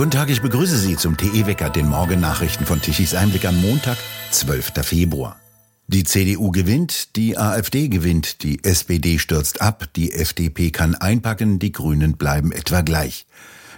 [0.00, 3.98] Guten Tag, ich begrüße Sie zum TE-Wecker, den Morgennachrichten von Tichys Einblick am Montag,
[4.30, 4.72] 12.
[4.82, 5.38] Februar.
[5.88, 11.70] Die CDU gewinnt, die AfD gewinnt, die SPD stürzt ab, die FDP kann einpacken, die
[11.70, 13.26] Grünen bleiben etwa gleich.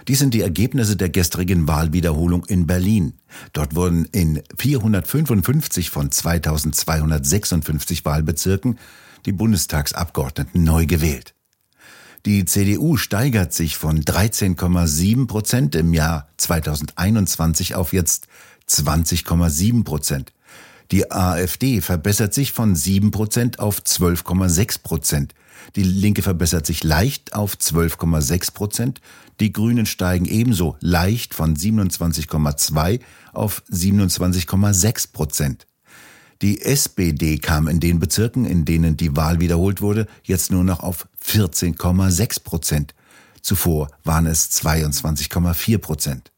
[0.07, 3.19] Dies sind die Ergebnisse der gestrigen Wahlwiederholung in Berlin.
[3.51, 8.79] Dort wurden in 455 von 2256 Wahlbezirken
[9.25, 11.35] die Bundestagsabgeordneten neu gewählt.
[12.25, 18.27] Die CDU steigert sich von 13,7 Prozent im Jahr 2021 auf jetzt
[18.69, 20.31] 20,7 Prozent.
[20.91, 25.33] Die AfD verbessert sich von 7 Prozent auf 12,6 Prozent.
[25.75, 29.01] Die Linke verbessert sich leicht auf 12,6 Prozent.
[29.41, 33.01] Die Grünen steigen ebenso leicht von 27,2
[33.33, 35.67] auf 27,6 Prozent.
[36.43, 40.81] Die SPD kam in den Bezirken, in denen die Wahl wiederholt wurde, jetzt nur noch
[40.81, 42.93] auf 14,6 Prozent.
[43.41, 46.33] Zuvor waren es 22,4 Prozent.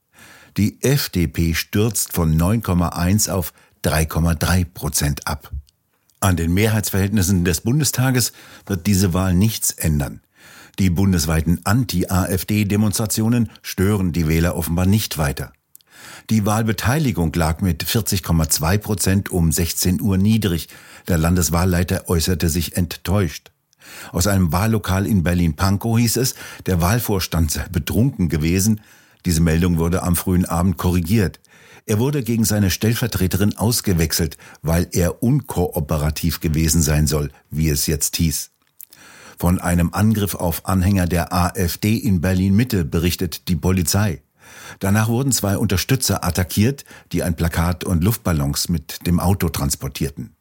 [0.57, 3.52] Die FDP stürzt von 9,1 auf
[3.83, 5.49] 3,3 Prozent ab.
[6.19, 8.31] An den Mehrheitsverhältnissen des Bundestages
[8.67, 10.21] wird diese Wahl nichts ändern.
[10.77, 15.52] Die bundesweiten Anti-AfD-Demonstrationen stören die Wähler offenbar nicht weiter.
[16.31, 20.69] Die Wahlbeteiligung lag mit 40,2 Prozent um 16 Uhr niedrig.
[21.07, 23.51] Der Landeswahlleiter äußerte sich enttäuscht.
[24.11, 26.33] Aus einem Wahllokal in Berlin-Pankow hieß es,
[26.65, 28.81] der Wahlvorstand sei betrunken gewesen.
[29.23, 31.39] Diese Meldung wurde am frühen Abend korrigiert.
[31.85, 38.15] Er wurde gegen seine Stellvertreterin ausgewechselt, weil er unkooperativ gewesen sein soll, wie es jetzt
[38.15, 38.49] hieß.
[39.37, 44.23] Von einem Angriff auf Anhänger der AfD in Berlin Mitte berichtet die Polizei.
[44.79, 50.35] Danach wurden zwei Unterstützer attackiert, die ein Plakat und Luftballons mit dem Auto transportierten.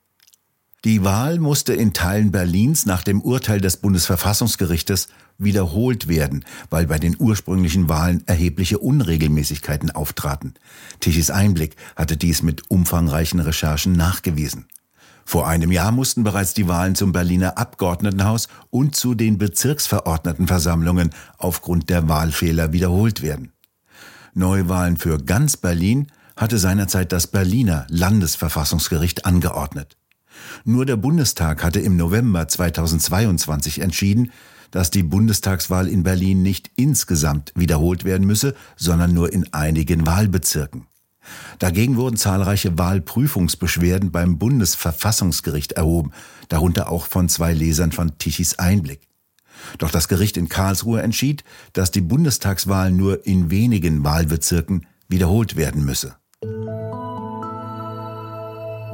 [0.85, 6.99] Die Wahl musste in Teilen Berlins nach dem Urteil des Bundesverfassungsgerichtes wiederholt werden, weil bei
[6.99, 10.53] den ursprünglichen Wahlen erhebliche Unregelmäßigkeiten auftraten.
[11.01, 14.67] Tichys Einblick hatte dies mit umfangreichen Recherchen nachgewiesen.
[15.25, 21.89] Vor einem Jahr mussten bereits die Wahlen zum Berliner Abgeordnetenhaus und zu den Bezirksverordnetenversammlungen aufgrund
[21.89, 23.54] der Wahlfehler wiederholt werden.
[24.35, 29.97] Neuwahlen für ganz Berlin hatte seinerzeit das Berliner Landesverfassungsgericht angeordnet.
[30.65, 34.33] Nur der Bundestag hatte im November 2022 entschieden,
[34.73, 40.87] dass die Bundestagswahl in Berlin nicht insgesamt wiederholt werden müsse, sondern nur in einigen Wahlbezirken.
[41.59, 46.11] Dagegen wurden zahlreiche Wahlprüfungsbeschwerden beim Bundesverfassungsgericht erhoben,
[46.49, 49.01] darunter auch von zwei Lesern von Tichys Einblick.
[49.79, 55.85] Doch das Gericht in Karlsruhe entschied, dass die Bundestagswahl nur in wenigen Wahlbezirken wiederholt werden
[55.85, 56.17] müsse.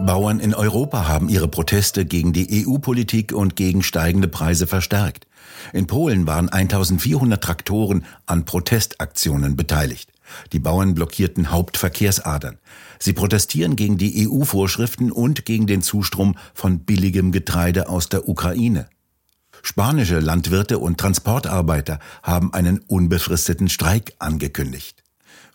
[0.07, 5.27] Bauern in Europa haben ihre Proteste gegen die EU-Politik und gegen steigende Preise verstärkt.
[5.75, 10.11] In Polen waren 1400 Traktoren an Protestaktionen beteiligt.
[10.53, 12.59] Die Bauern blockierten Hauptverkehrsadern.
[12.99, 18.89] Sie protestieren gegen die EU-Vorschriften und gegen den Zustrom von billigem Getreide aus der Ukraine.
[19.63, 25.03] Spanische Landwirte und Transportarbeiter haben einen unbefristeten Streik angekündigt.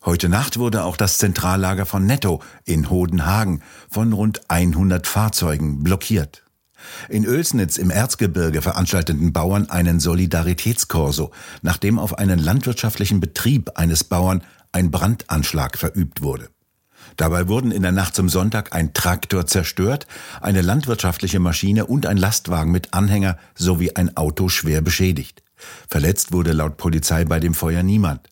[0.03, 6.43] Heute Nacht wurde auch das Zentrallager von Netto in Hodenhagen von rund 100 Fahrzeugen blockiert.
[7.09, 11.31] In Oelsnitz im Erzgebirge veranstalteten Bauern einen Solidaritätskorso,
[11.63, 16.49] nachdem auf einen landwirtschaftlichen Betrieb eines Bauern ein Brandanschlag verübt wurde.
[17.17, 20.05] Dabei wurden in der Nacht zum Sonntag ein Traktor zerstört,
[20.41, 25.41] eine landwirtschaftliche Maschine und ein Lastwagen mit Anhänger sowie ein Auto schwer beschädigt.
[25.87, 28.27] Verletzt wurde laut Polizei bei dem Feuer niemand.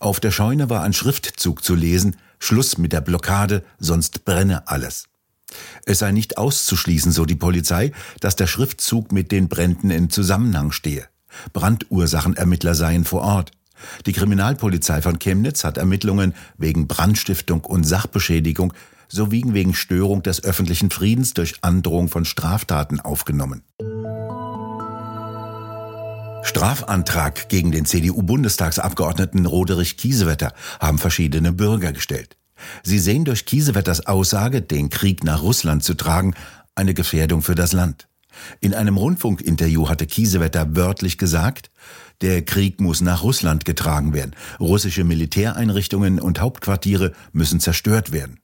[0.00, 5.08] Auf der Scheune war ein Schriftzug zu lesen, Schluss mit der Blockade, sonst brenne alles.
[5.86, 10.72] Es sei nicht auszuschließen, so die Polizei, dass der Schriftzug mit den Bränden in Zusammenhang
[10.72, 11.08] stehe.
[11.52, 13.52] Brandursachenermittler seien vor Ort.
[14.06, 18.72] Die Kriminalpolizei von Chemnitz hat Ermittlungen wegen Brandstiftung und Sachbeschädigung
[19.08, 23.62] sowie wegen Störung des öffentlichen Friedens durch Androhung von Straftaten aufgenommen.
[26.42, 32.36] Strafantrag gegen den CDU-Bundestagsabgeordneten Roderich Kiesewetter haben verschiedene Bürger gestellt.
[32.82, 36.34] Sie sehen durch Kiesewetters Aussage, den Krieg nach Russland zu tragen,
[36.74, 38.08] eine Gefährdung für das Land.
[38.60, 41.70] In einem Rundfunkinterview hatte Kiesewetter wörtlich gesagt,
[42.20, 44.34] der Krieg muss nach Russland getragen werden.
[44.58, 48.40] Russische Militäreinrichtungen und Hauptquartiere müssen zerstört werden.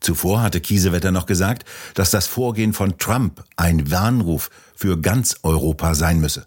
[0.00, 5.94] Zuvor hatte Kiesewetter noch gesagt, dass das Vorgehen von Trump ein Warnruf für ganz Europa
[5.94, 6.46] sein müsse.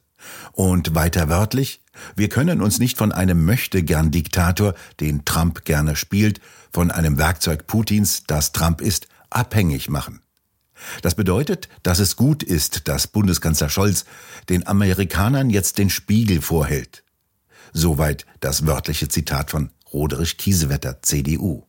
[0.53, 1.81] Und weiter wörtlich,
[2.15, 6.39] wir können uns nicht von einem Möchtegern-Diktator, den Trump gerne spielt,
[6.71, 10.22] von einem Werkzeug Putins, das Trump ist, abhängig machen.
[11.01, 14.06] Das bedeutet, dass es gut ist, dass Bundeskanzler Scholz
[14.50, 17.03] den Amerikanern jetzt den Spiegel vorhält.
[17.71, 21.63] Soweit das wörtliche Zitat von Roderich Kiesewetter, CDU.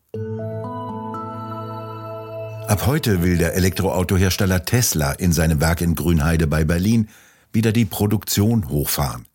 [2.67, 7.09] Ab heute will der Elektroautohersteller Tesla in seinem Werk in Grünheide bei Berlin
[7.53, 9.27] wieder die Produktion hochfahren.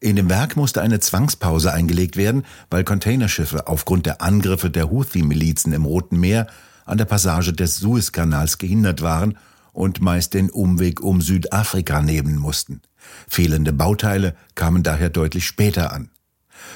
[0.00, 5.72] In dem Werk musste eine Zwangspause eingelegt werden, weil Containerschiffe aufgrund der Angriffe der Houthi-Milizen
[5.72, 6.46] im Roten Meer
[6.88, 9.38] an der Passage des Suezkanals gehindert waren
[9.72, 12.80] und meist den Umweg um Südafrika nehmen mussten.
[13.28, 16.10] Fehlende Bauteile kamen daher deutlich später an.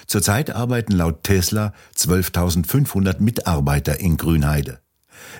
[0.06, 4.80] Zurzeit arbeiten laut Tesla 12.500 Mitarbeiter in Grünheide.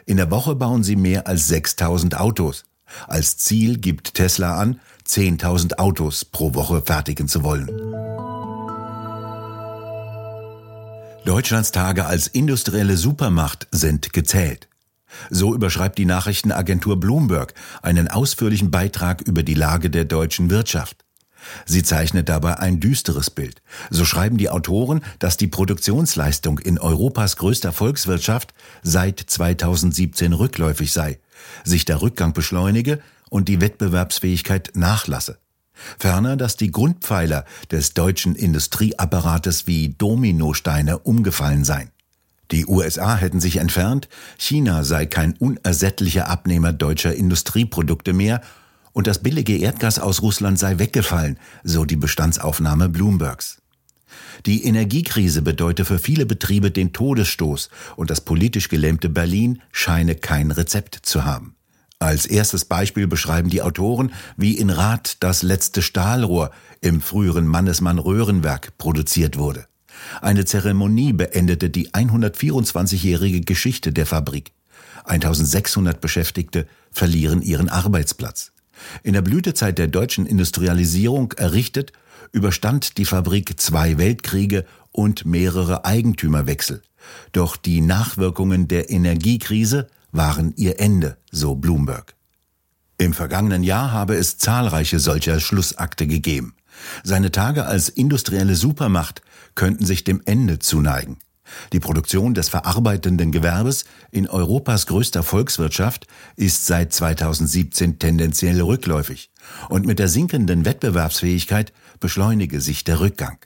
[0.07, 2.65] In der Woche bauen sie mehr als 6.000 Autos.
[3.07, 7.69] Als Ziel gibt Tesla an, 10.000 Autos pro Woche fertigen zu wollen.
[11.25, 14.69] Deutschlands Tage als industrielle Supermacht sind gezählt.
[15.31, 21.05] So überschreibt die Nachrichtenagentur Bloomberg einen ausführlichen Beitrag über die Lage der deutschen Wirtschaft.
[21.65, 23.63] Sie zeichnet dabei ein düsteres Bild.
[23.91, 28.53] So schreiben die Autoren, dass die Produktionsleistung in Europas größter Volkswirtschaft
[28.83, 31.21] seit 2017 rückläufig sei,
[31.63, 35.39] sich der Rückgang beschleunige und die Wettbewerbsfähigkeit nachlasse.
[35.99, 41.91] Ferner, dass die Grundpfeiler des deutschen Industrieapparates wie Dominosteine umgefallen seien.
[42.51, 48.43] Die USA hätten sich entfernt, China sei kein unersättlicher Abnehmer deutscher Industrieprodukte mehr
[48.93, 53.63] und das billige Erdgas aus Russland sei weggefallen, so die Bestandsaufnahme Bloombergs.
[54.45, 60.51] Die Energiekrise bedeute für viele Betriebe den Todesstoß und das politisch gelähmte Berlin scheine kein
[60.51, 61.55] Rezept zu haben.
[62.03, 66.51] Als erstes Beispiel beschreiben die Autoren, wie in Rath das letzte Stahlrohr
[66.81, 69.69] im früheren Mannesmann Röhrenwerk produziert wurde.
[70.21, 74.51] Eine Zeremonie beendete die 124-jährige Geschichte der Fabrik.
[75.05, 78.51] 1600 Beschäftigte verlieren ihren Arbeitsplatz.
[79.05, 81.93] In der Blütezeit der deutschen Industrialisierung errichtet,
[82.33, 86.83] überstand die Fabrik zwei Weltkriege und mehrere Eigentümerwechsel.
[87.31, 92.15] Doch die Nachwirkungen der Energiekrise waren ihr Ende, so Bloomberg.
[92.99, 96.55] Im vergangenen Jahr habe es zahlreiche solcher Schlussakte gegeben.
[97.03, 99.23] Seine Tage als industrielle Supermacht
[99.55, 101.19] könnten sich dem Ende zuneigen.
[101.73, 106.07] Die Produktion des verarbeitenden Gewerbes in Europas größter Volkswirtschaft
[106.37, 109.31] ist seit 2017 tendenziell rückläufig
[109.69, 113.39] und mit der sinkenden Wettbewerbsfähigkeit beschleunige sich der Rückgang.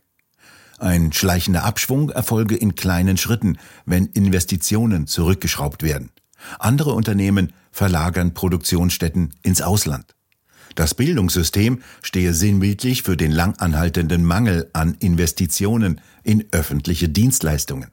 [0.78, 6.10] Ein schleichender Abschwung erfolge in kleinen Schritten, wenn Investitionen zurückgeschraubt werden.
[6.58, 10.14] Andere Unternehmen verlagern Produktionsstätten ins Ausland.
[10.74, 17.90] Das Bildungssystem stehe sinnbildlich für den langanhaltenden Mangel an Investitionen in öffentliche Dienstleistungen.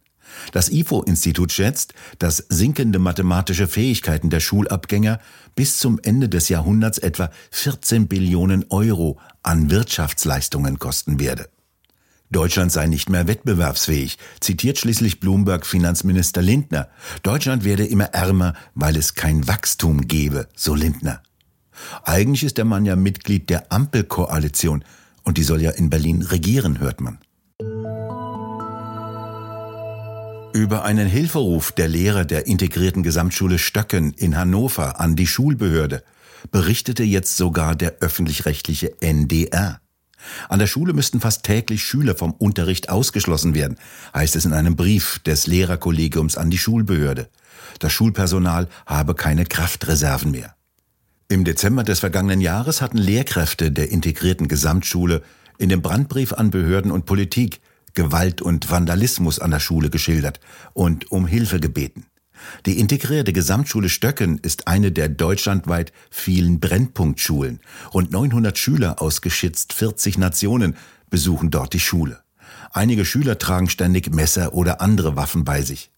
[0.51, 5.19] Das IFO-Institut schätzt, dass sinkende mathematische Fähigkeiten der Schulabgänger
[5.55, 11.49] bis zum Ende des Jahrhunderts etwa 14 Billionen Euro an Wirtschaftsleistungen kosten werde.
[12.33, 16.89] Deutschland sei nicht mehr wettbewerbsfähig, zitiert schließlich Bloomberg Finanzminister Lindner.
[17.21, 21.23] Deutschland werde immer ärmer, weil es kein Wachstum gebe, so Lindner.
[22.03, 24.83] Eigentlich ist der Mann ja Mitglied der Ampelkoalition
[25.23, 27.19] und die soll ja in Berlin regieren, hört man.
[30.53, 36.03] Über einen Hilferuf der Lehrer der integrierten Gesamtschule Stöcken in Hannover an die Schulbehörde
[36.51, 39.79] berichtete jetzt sogar der öffentlich-rechtliche NDR.
[40.49, 43.77] An der Schule müssten fast täglich Schüler vom Unterricht ausgeschlossen werden,
[44.13, 47.29] heißt es in einem Brief des Lehrerkollegiums an die Schulbehörde.
[47.79, 50.55] Das Schulpersonal habe keine Kraftreserven mehr.
[51.29, 55.23] Im Dezember des vergangenen Jahres hatten Lehrkräfte der integrierten Gesamtschule
[55.57, 57.61] in dem Brandbrief an Behörden und Politik
[57.93, 60.39] Gewalt und Vandalismus an der Schule geschildert
[60.73, 62.05] und um Hilfe gebeten.
[62.65, 67.59] Die integrierte Gesamtschule Stöcken ist eine der deutschlandweit vielen Brennpunktschulen.
[67.93, 70.75] Rund 900 Schüler aus geschätzt 40 Nationen
[71.09, 72.21] besuchen dort die Schule.
[72.71, 75.91] Einige Schüler tragen ständig Messer oder andere Waffen bei sich.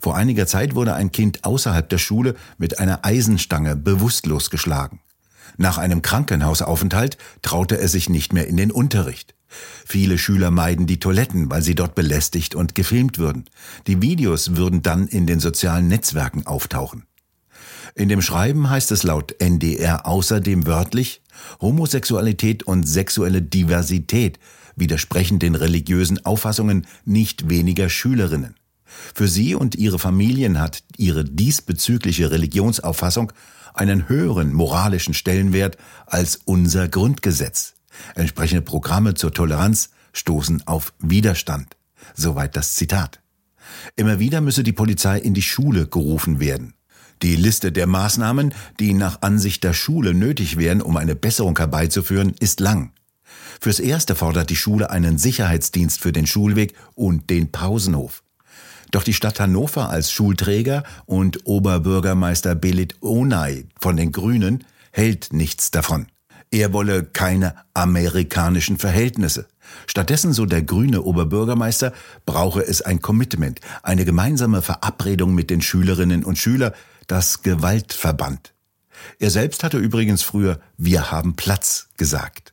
[0.00, 5.00] Vor einiger Zeit wurde ein Kind außerhalb der Schule mit einer Eisenstange bewusstlos geschlagen.
[5.56, 9.34] Nach einem Krankenhausaufenthalt traute er sich nicht mehr in den Unterricht.
[9.84, 13.46] Viele Schüler meiden die Toiletten, weil sie dort belästigt und gefilmt würden.
[13.86, 17.04] Die Videos würden dann in den sozialen Netzwerken auftauchen.
[17.96, 21.22] In dem Schreiben heißt es laut NDR außerdem wörtlich,
[21.60, 24.38] Homosexualität und sexuelle Diversität
[24.76, 28.54] widersprechen den religiösen Auffassungen nicht weniger Schülerinnen.
[29.14, 33.32] Für sie und ihre Familien hat ihre diesbezügliche Religionsauffassung
[33.74, 37.74] einen höheren moralischen Stellenwert als unser Grundgesetz.
[38.14, 41.76] Entsprechende Programme zur Toleranz stoßen auf Widerstand.
[42.14, 43.20] Soweit das Zitat.
[43.96, 46.74] Immer wieder müsse die Polizei in die Schule gerufen werden.
[47.22, 52.34] Die Liste der Maßnahmen, die nach Ansicht der Schule nötig wären, um eine Besserung herbeizuführen,
[52.40, 52.92] ist lang.
[53.60, 58.22] Fürs Erste fordert die Schule einen Sicherheitsdienst für den Schulweg und den Pausenhof.
[58.90, 65.70] Doch die Stadt Hannover als Schulträger und Oberbürgermeister Belit Onay von den Grünen hält nichts
[65.70, 66.06] davon.
[66.50, 69.46] Er wolle keine amerikanischen Verhältnisse.
[69.86, 71.92] Stattdessen, so der grüne Oberbürgermeister,
[72.26, 76.72] brauche es ein Commitment, eine gemeinsame Verabredung mit den Schülerinnen und Schülern,
[77.06, 78.52] das Gewaltverband.
[79.20, 82.52] Er selbst hatte übrigens früher Wir haben Platz gesagt.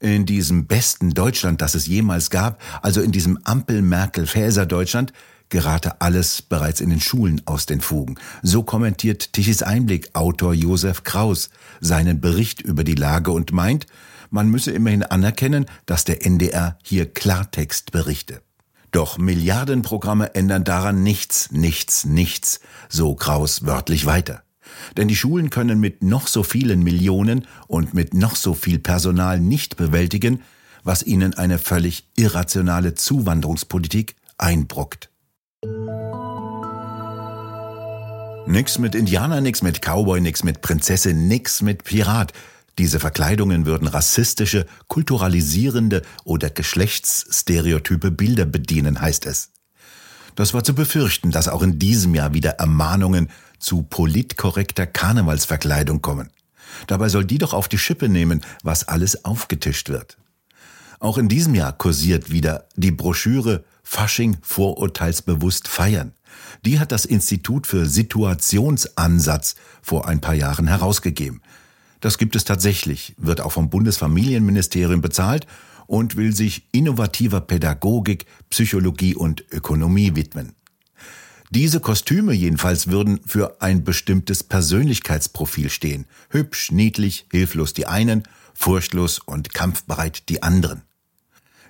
[0.00, 5.12] In diesem besten Deutschland, das es jemals gab, also in diesem Ampel-Merkel-Fäser-Deutschland,
[5.50, 8.16] gerate alles bereits in den Schulen aus den Fugen.
[8.42, 13.86] So kommentiert Tichys Einblick Autor Josef Kraus seinen Bericht über die Lage und meint,
[14.30, 18.42] man müsse immerhin anerkennen, dass der NDR hier Klartext berichte.
[18.92, 24.42] Doch Milliardenprogramme ändern daran nichts, nichts, nichts, so Kraus wörtlich weiter.
[24.96, 29.40] Denn die Schulen können mit noch so vielen Millionen und mit noch so viel Personal
[29.40, 30.42] nicht bewältigen,
[30.82, 35.09] was ihnen eine völlig irrationale Zuwanderungspolitik einbrockt.
[38.50, 42.32] Nix mit Indianer, nix mit Cowboy, nix mit Prinzessin, nix mit Pirat.
[42.78, 49.50] Diese Verkleidungen würden rassistische, kulturalisierende oder geschlechtsstereotype Bilder bedienen, heißt es.
[50.34, 56.30] Das war zu befürchten, dass auch in diesem Jahr wieder Ermahnungen zu politkorrekter Karnevalsverkleidung kommen.
[56.88, 60.18] Dabei soll die doch auf die Schippe nehmen, was alles aufgetischt wird.
[60.98, 66.12] Auch in diesem Jahr kursiert wieder die Broschüre Fasching vorurteilsbewusst feiern.
[66.64, 71.42] Die hat das Institut für Situationsansatz vor ein paar Jahren herausgegeben.
[72.00, 75.46] Das gibt es tatsächlich, wird auch vom Bundesfamilienministerium bezahlt
[75.86, 80.54] und will sich innovativer Pädagogik, Psychologie und Ökonomie widmen.
[81.50, 86.06] Diese Kostüme jedenfalls würden für ein bestimmtes Persönlichkeitsprofil stehen.
[86.28, 88.22] Hübsch, niedlich, hilflos die einen,
[88.54, 90.82] furchtlos und kampfbereit die anderen.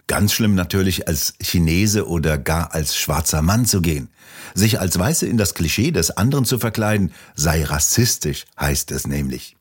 [0.06, 4.08] Ganz schlimm natürlich als Chinese oder gar als schwarzer Mann zu gehen.
[4.54, 9.56] Sich als Weiße in das Klischee des anderen zu verkleiden, sei rassistisch, heißt es nämlich.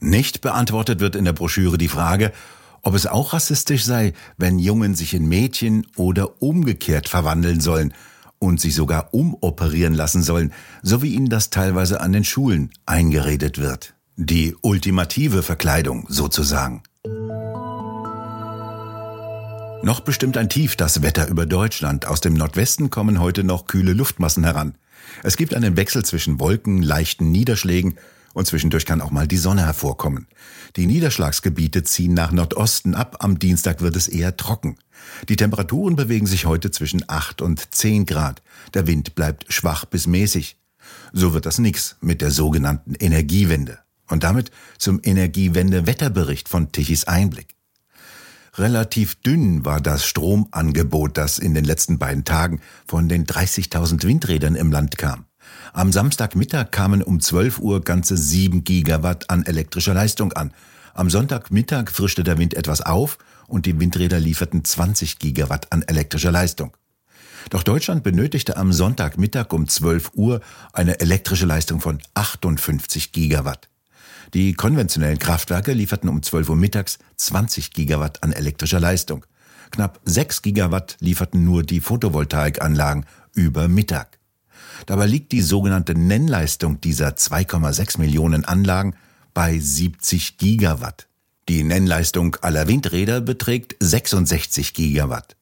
[0.00, 2.32] Nicht beantwortet wird in der Broschüre die Frage,
[2.82, 7.92] ob es auch rassistisch sei, wenn Jungen sich in Mädchen oder umgekehrt verwandeln sollen
[8.38, 13.58] und sich sogar umoperieren lassen sollen, so wie ihnen das teilweise an den Schulen eingeredet
[13.58, 13.94] wird.
[14.16, 16.82] Die ultimative Verkleidung sozusagen.
[19.82, 22.06] Noch bestimmt ein Tief das Wetter über Deutschland.
[22.06, 24.74] Aus dem Nordwesten kommen heute noch kühle Luftmassen heran.
[25.22, 27.96] Es gibt einen Wechsel zwischen Wolken, leichten Niederschlägen
[28.34, 30.26] und zwischendurch kann auch mal die Sonne hervorkommen.
[30.76, 34.76] Die Niederschlagsgebiete ziehen nach Nordosten ab, am Dienstag wird es eher trocken.
[35.28, 38.42] Die Temperaturen bewegen sich heute zwischen 8 und 10 Grad.
[38.74, 40.56] Der Wind bleibt schwach bis mäßig.
[41.12, 43.78] So wird das nix mit der sogenannten Energiewende.
[44.08, 47.57] Und damit zum Energiewende-Wetterbericht von Tichys Einblick.
[48.58, 54.56] Relativ dünn war das Stromangebot, das in den letzten beiden Tagen von den 30.000 Windrädern
[54.56, 55.26] im Land kam.
[55.72, 60.52] Am Samstagmittag kamen um 12 Uhr ganze 7 Gigawatt an elektrischer Leistung an.
[60.92, 66.32] Am Sonntagmittag frischte der Wind etwas auf und die Windräder lieferten 20 Gigawatt an elektrischer
[66.32, 66.76] Leistung.
[67.50, 70.40] Doch Deutschland benötigte am Sonntagmittag um 12 Uhr
[70.72, 73.68] eine elektrische Leistung von 58 Gigawatt.
[74.34, 79.24] Die konventionellen Kraftwerke lieferten um 12 Uhr mittags 20 Gigawatt an elektrischer Leistung.
[79.70, 84.18] Knapp 6 Gigawatt lieferten nur die Photovoltaikanlagen über Mittag.
[84.86, 88.94] Dabei liegt die sogenannte Nennleistung dieser 2,6 Millionen Anlagen
[89.34, 91.08] bei 70 Gigawatt.
[91.48, 95.36] Die Nennleistung aller Windräder beträgt 66 Gigawatt.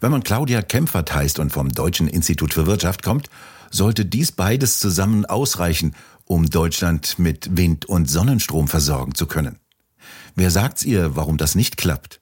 [0.00, 3.30] Wenn man Claudia Kempfert heißt und vom Deutschen Institut für Wirtschaft kommt,
[3.70, 9.58] sollte dies beides zusammen ausreichen, um Deutschland mit Wind- und Sonnenstrom versorgen zu können.
[10.34, 12.20] Wer sagt's ihr, warum das nicht klappt?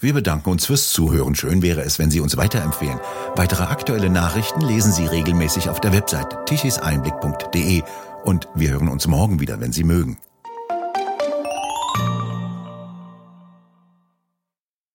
[0.00, 1.34] Wir bedanken uns fürs Zuhören.
[1.34, 3.00] Schön wäre es, wenn Sie uns weiterempfehlen.
[3.36, 7.82] Weitere aktuelle Nachrichten lesen Sie regelmäßig auf der Website tichiseinblick.de
[8.24, 10.18] und wir hören uns morgen wieder, wenn Sie mögen.